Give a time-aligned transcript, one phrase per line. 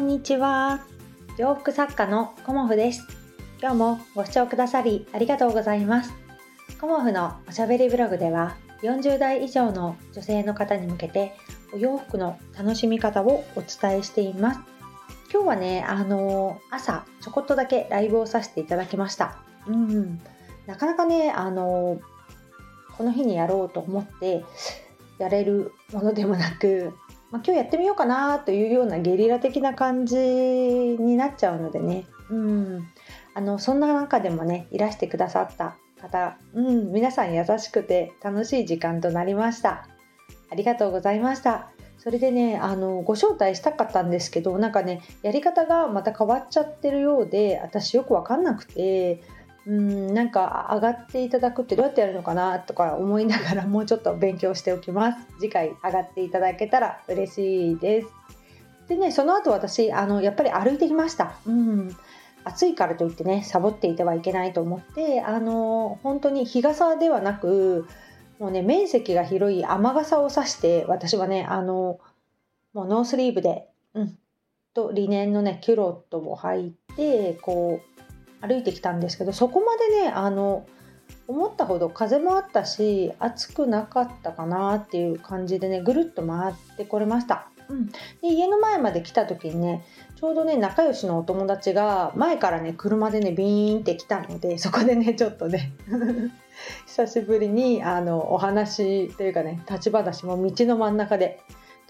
[0.00, 0.80] こんにちは。
[1.36, 3.06] 洋服作家のコモフです。
[3.60, 6.14] 今日もご視聴くださりありがとうございます。
[6.80, 11.36] コモフのおしゃべりブログでは40代以上の女性の方に向けて
[11.74, 14.60] お洋服の楽しみ方をお伝えしています。
[15.30, 19.36] 今日はねあの朝ちょこっとだけライブをさせていただきました。
[19.66, 20.18] うん。
[20.66, 22.00] なかなかねあの
[22.96, 24.46] この日にやろうと思って
[25.18, 26.94] やれるものでもなく
[27.30, 32.88] まあ、今日やってみようかなというようなゲリラ的な感じになっちゃうのでね、うん、
[33.34, 39.86] あのそんな中でもねいらしてくださった方、うん、皆さん優しくて楽しい時間となりました。
[40.50, 41.70] ありがとうございました。
[41.98, 49.22] それでねあのご招待したかったんですけどなんかねやり方がまた変わっちゃってるようで私よく分かんなくて
[49.66, 55.18] うんなんか上がっていただくってどうやってやるのかなとか思いながらもうちょっと勉強しておきます。
[55.38, 58.08] 次回上がっていただけたら嬉しいです。
[58.88, 61.34] でねその後私あのやっぱり歩いてきました。
[61.46, 61.96] うん。
[62.42, 67.86] 暑いからといってねサボっていてはいけないと思ってあの本当に日傘ではなく
[68.38, 72.00] もうね面積が広い雨傘を差して私はねあの
[72.72, 74.18] もうノースリーブでうん。
[74.72, 78.09] とリネンのねキュロットを履いてこう
[78.40, 80.66] 歩いてきたんですけどそこまでねあの
[81.26, 87.46] 思ったほど風もあったし暑くなかったかなっていう感じでねぐるっと回ってこれました。
[87.68, 89.84] うん、で家の前まで来た時にね
[90.16, 95.72] ちょうどね仲良しのお友達が前からね車でねビーンって来たのでそこでねちょっとね
[96.86, 101.38] 久しぶりにあのお話というかね立ち話も道の真ん中で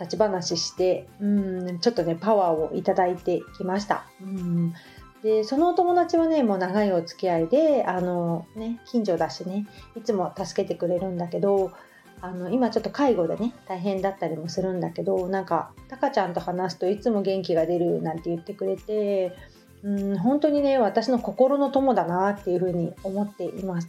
[0.00, 4.04] 立ち話してうんちょっとねパワーをいただいてきました。
[4.20, 4.74] うん
[5.22, 9.66] でそのお友達はねもう長いお付き合いであの、ね、近所だしね
[9.96, 11.72] いつも助けてくれるんだけど
[12.20, 19.36] あの今ちょっと介護でね大変だったりもするんだけどなんかタカちゃんと話すといつも元気が出るなんて言ってくれて
[19.82, 23.88] うん本当にね私の心の友だなっていうふうに思っています。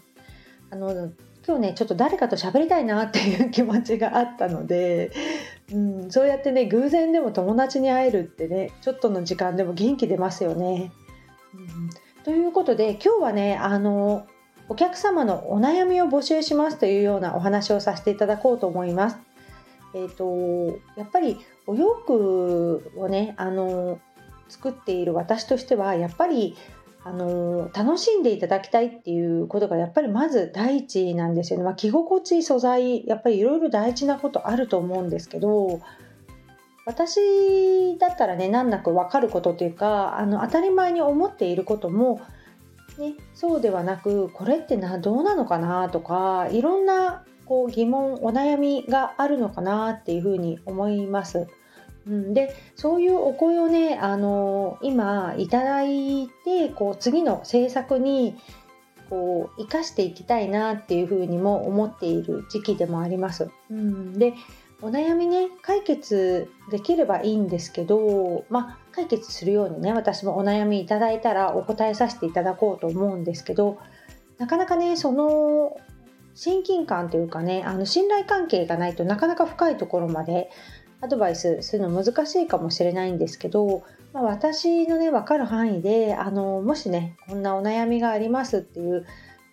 [0.71, 1.11] あの
[1.47, 5.11] 今日ねちょっと誰かと喋りたいなっていう気持ちがあったので、
[5.73, 10.91] うん、そうやってね偶然でも友達に会えるってねちょっとの時間でも元気出ますよね。
[12.23, 14.27] ということで今日はねあの
[14.67, 19.17] お客様のお悩みを募集しますというようなお話をさせていただこうと思います。
[19.95, 23.99] えーと、やっぱりお洋服をねあの
[24.47, 26.55] 作っている私としてはやっぱり
[27.03, 31.65] あの楽しんでいただきたいっていうことがやっぱりまず第一なんですよね。
[31.65, 35.81] まあ、着心地素材やっぱりいろいろ大事なことあると思うんですけど
[36.89, 42.19] 私だったらね難なく分かることというかあの当たり前に思っていることも、
[42.97, 51.47] ね、そうではなくこれってなどうなのかなとかいろんなこう疑問お悩みがあるのかなっていうふうに思います。
[52.07, 58.35] うん、でそういうお声をねあの今いただいてこう次の制作に
[59.11, 63.51] こう生かしていきたいなっていうふうにも思っている時期でもあります。
[63.69, 64.33] うん、で
[64.81, 73.77] お悩みね解決できればいいんですけど、まあ、解決するようにね私もお悩みいただいたらお答えさせていただこうと思うんですけど
[74.37, 75.77] なかなかねその
[76.33, 80.49] 親近感というかねあの信頼関係がないとなかなか深いところまで
[81.01, 89.05] アドバイスするの難しいかもしれないんですけど、まあ、私のね分かる範囲であのもしねこんなお悩みがありますっていう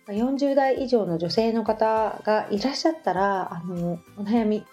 [0.07, 4.65] 40代以上の女性の方がいらっしゃったらあのお悩み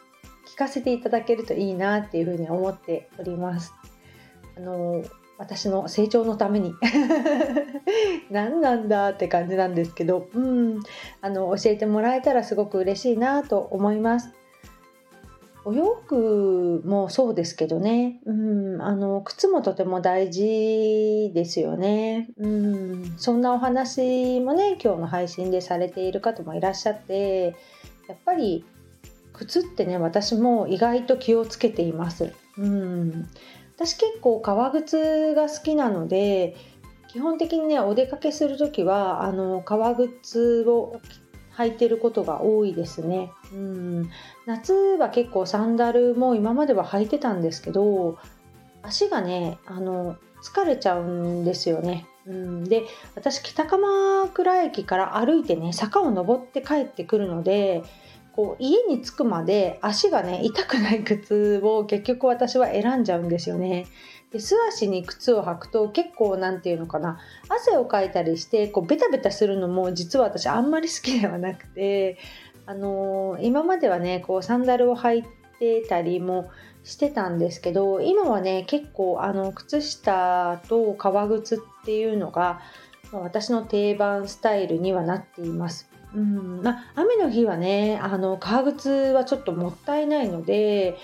[0.54, 3.74] 聞かせていただけるといいなっていうふうに思っております。
[4.56, 5.02] あの
[5.36, 6.72] 私の成長のために。
[8.30, 10.80] 何なんだって感じなんですけど、うん、
[11.20, 14.32] あの教えてもらえたらすごく嬉しいなと思います。
[15.64, 27.56] お洋服もそうですけどね、うん、あの靴もとても大事ですよね、うん、そんなお話もね今日の配信でされている方もいらっしゃって
[28.06, 28.66] やっぱり
[29.34, 32.32] 靴ってね私も意外と気をつけています。
[32.56, 33.28] うん。
[33.76, 36.56] 私結構革靴が好きなので
[37.08, 41.00] 基本的にねお出かけする時はあの革靴を
[41.56, 43.30] 履いてることが多いですね。
[43.52, 44.10] うん。
[44.46, 48.18] 夏は結構サンダルも今までは履いてたんですけど
[48.82, 52.06] 足がねあの疲れちゃうんですよね。
[52.26, 52.84] うん、で
[53.14, 57.82] 私北鎌倉駅から歩いてね坂を登って帰ってくるので
[58.34, 63.86] こう家に着くまで足がね痛くない靴を結局私は選んじゃうんですよね。
[64.32, 72.18] で素足に靴を履くと結構何て言うのかな汗をかいたりしてこうベタベタするのも実は私あんまり好きではなくて、
[72.66, 75.24] あのー、今まではねこうサンダルを履い
[75.60, 76.50] てたりも
[76.82, 82.60] してたんですけど今はね結構あの靴下と革靴っていうのが
[83.12, 85.93] 私の定番スタイルにはなっています。
[86.14, 90.96] うんま、雨の日はねあの革靴はちょっともったいないので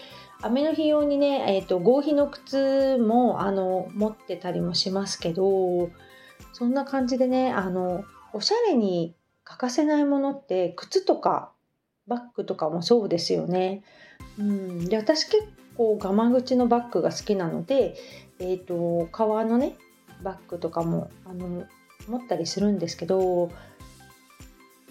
[0.43, 5.91] 雨の日用にね、えーと、合皮の靴もあの持ってたりもしますけど
[6.53, 9.15] そんな感じでねあのおしゃれに
[9.45, 11.53] 欠かせないものって靴とか
[12.07, 13.83] バッグとかもそうですよね。
[14.39, 15.45] うん、で私結
[15.77, 17.97] 構ガマ口のバッグが好きなので、
[18.39, 19.77] えーと、革のね
[20.23, 21.65] バッグとかもあの
[22.09, 23.51] 持ったりするんですけど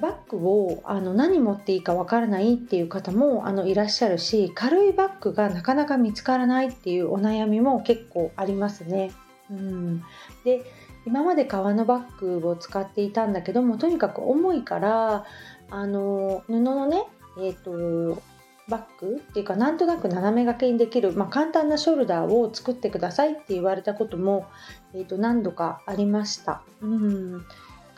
[0.01, 9.11] バッグをあの何持っていいかわからないっていう方もあのいらっしゃるし軽いバッグがなかなか見つからないっていうお悩みも結構ありますね。
[9.51, 10.03] うん、
[10.43, 10.63] で
[11.05, 15.25] 今まで革のバッグを使っていたんだけどもとにかく重いから
[15.71, 17.03] あの布のね、
[17.37, 18.21] えーと、
[18.67, 24.45] バッグっていうかなんとなく斜め掛けにできる、まあ、簡単なショルダーを作ってくださいって言われたことも、
[24.93, 26.61] えーと何度かありました。
[26.81, 27.45] うん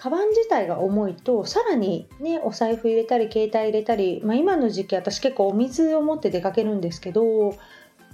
[0.02, 7.56] カバン自体が重いとさらにねお財布入れたり携帯入れたり、まあ、今の時期私結構お水を持って出かけるんですけどお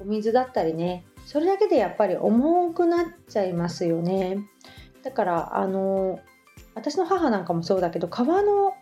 [0.04, 4.40] 水だったりねそれだけでやっぱり重くなっちゃいますよね。
[5.02, 6.20] だからあの
[6.76, 8.74] 私の母なんかもそうだけど革の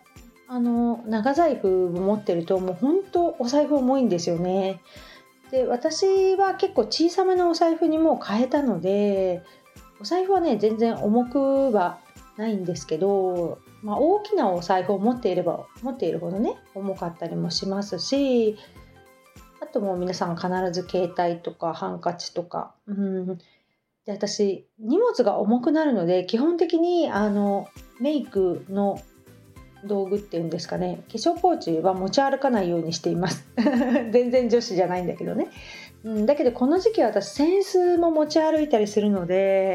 [0.48, 4.80] あの長財布を持ってるともうほんとお財布重いんですよね。
[5.52, 9.44] で私は結構小さめのお財布にもう変えたので
[10.00, 12.00] お財布はね全然重くは
[12.36, 18.56] ないんですけど、まあ、大きなお財布を持っていれば持っているほどね重かったりもしますし
[19.60, 23.38] あともう皆さん必ず携帯とかハンカチとか、うん、
[24.04, 27.68] で私荷物が重くなるので基本的にあの
[28.00, 29.00] メイクの
[29.84, 33.46] 道具っていうんですかね化粧ポーチは持ち歩かないようにしています。
[34.10, 35.48] 全然女子じゃないんだけどね、
[36.04, 39.74] うん、だけどこの時期は私扇子も持ち歩いたりするので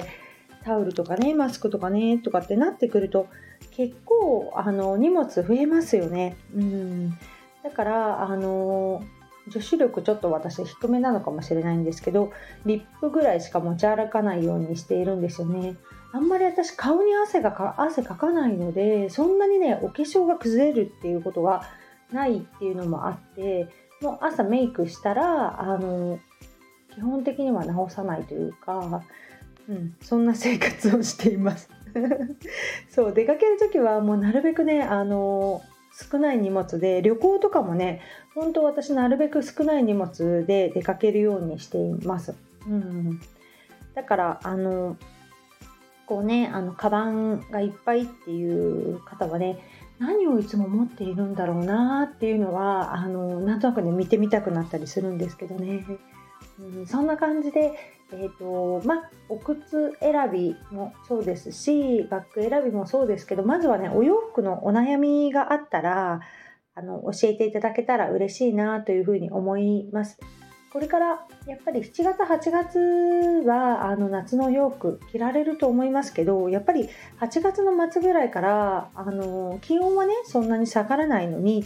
[0.63, 3.27] タオルとかねマスクとかねとかってなってくると
[3.71, 6.35] 結構あの荷物増えますよね。
[6.55, 7.17] うん
[7.63, 9.03] だからあの
[9.47, 12.31] 女子力ちょっと私低めなのかもしれないんですけど
[12.65, 15.75] リップぐらいしか持ち歩かないようにしているんですよね。
[16.13, 21.63] あんまり私顔に汗がか汗かかないのでそんなにねお化粧が崩れるっていうことが
[22.11, 23.69] ないっていうのもあって
[24.01, 26.19] もう朝メイクしたらあの
[26.93, 29.03] 基本的には直さないというか
[29.69, 31.69] うん、そんな生活をしています。
[32.89, 35.61] そう出かける時はもうなるべくねあの
[35.91, 38.01] 少ない荷物で旅行とかもね
[38.33, 42.33] 本当私なるべく少ない荷物で出かけるようにしています、
[42.67, 43.19] うん、
[43.93, 44.97] だからあの
[46.05, 49.59] こうねあのカバンがいっぱいっていう方はね
[49.99, 55.85] 何をいつも持っているんだろうなっていうのはあのなんとなくね見てみたくなったりするんですけどね、
[56.61, 57.73] うん、そんな感じで
[58.13, 66.19] えーとまあ、お靴選びもそうですしバッグ選びもそうですけどまずはねお洋服のお悩みがあったら
[66.75, 70.19] あの教えていただけたら嬉しいなというふうに思います。
[70.71, 72.79] これからやっぱり7月8月
[73.45, 76.87] はあの夏の洋服着られると思いますけどやっぱり
[77.19, 81.65] 8月の末ぐらいからあの気温はねそんなに下がらないのに、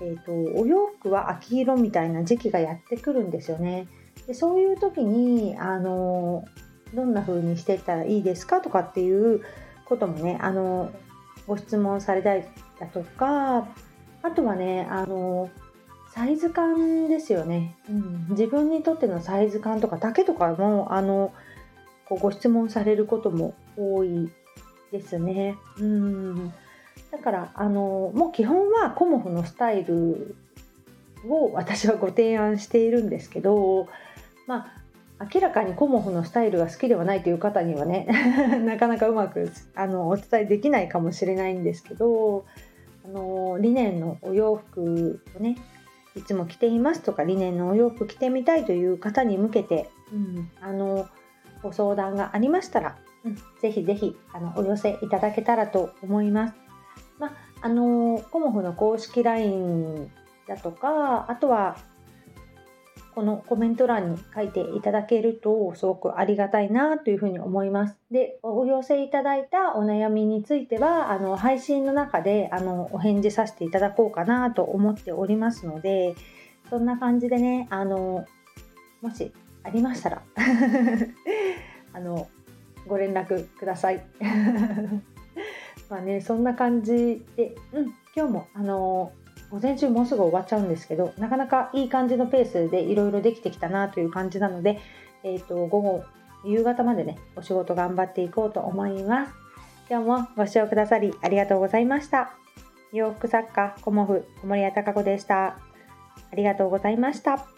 [0.00, 3.88] えーとお洋服は秋色みたいな時期がやってくるんですよね。
[4.26, 6.44] でそういう時にあの
[6.94, 9.42] どんな風にしていったらいいですかとかっていう
[9.84, 10.92] こともねあの
[11.46, 12.44] ご質問されたり
[12.80, 13.68] だとか
[14.22, 15.50] あとはねあの
[16.12, 21.32] サイズ感ですよね、うん、自分にとってのサイズ感とか丈とかもあの
[22.06, 24.30] こうご質問されることも多い
[24.92, 25.56] ですね。
[25.78, 26.54] うん。
[27.10, 30.36] だからあのもう基本はコモフのスタイル
[31.28, 33.88] を私はご提案しているんですけど
[34.46, 34.86] まあ
[35.32, 38.06] 明らかにコモフのスタイルが好きではないという方にはね
[38.66, 42.44] なかなかうまくあのお伝えできないかもしれないんですけど
[43.04, 45.56] あのリネンのお洋服をね
[46.14, 51.06] いつも着ていますとかリネンのお洋服着てみたいという方に向けて、うん、あの
[51.62, 56.54] ご相談がありましたら、うん、ぜひぜひあのお寄せいただけたらと思います。
[57.18, 60.10] まあのコモフの公式 LINE
[60.46, 61.76] だとかあとは
[63.16, 67.96] このコメント欄に書いていただけるとすごくありがたいなというふうに思います。
[68.10, 76.14] で、お寄せいただいたお悩みについては、あの配信の中であのお返事させていただこうかなと思っておりますので、
[76.68, 78.26] そんな感じでね、あの
[79.00, 79.32] もし
[79.62, 80.22] ありましたら
[81.94, 82.28] あの
[82.86, 84.04] ご連絡ください。
[85.88, 89.10] まあね、そんな感じで、うん、今日もあの
[89.56, 94.78] 午前中もうすぐ終わっちゃうんですけどなかなかいい感じのペースでいろいろできてきたなという感じなので、
[95.24, 96.04] えーと、と午後
[96.44, 99.32] 夕方までねお仕事頑張っていこうと思います。
[99.88, 102.34] 今日もご視聴くださりありがとうございました。
[102.92, 105.46] 洋服作家コモフ小森屋隆子でした。
[105.46, 105.58] あ
[106.36, 107.55] りがとうございました。